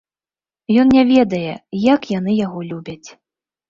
[0.85, 1.53] Ён не ведае,
[1.93, 3.09] як яны яго любяць!